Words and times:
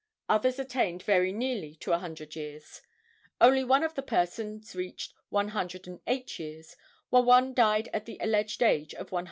Others 0.27 0.57
attained 0.57 1.03
very 1.03 1.31
nearly 1.31 1.75
to 1.75 1.91
the 1.91 1.99
hundred 1.99 2.35
years. 2.35 2.81
Only 3.39 3.63
one 3.63 3.83
of 3.83 3.93
the 3.93 4.01
persons 4.01 4.75
reached 4.75 5.13
108 5.29 6.39
years, 6.39 6.75
while 7.11 7.23
one 7.23 7.53
died 7.53 7.87
at 7.93 8.05
the 8.05 8.17
alleged 8.19 8.63
age 8.63 8.95
of 8.95 9.11
106. 9.11 9.19